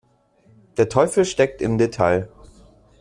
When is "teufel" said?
0.89-1.25